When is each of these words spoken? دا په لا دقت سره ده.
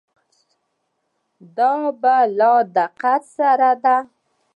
دا 1.55 1.71
په 2.01 2.15
لا 2.37 2.53
دقت 2.75 3.21
سره 3.37 3.71
ده. 3.83 3.97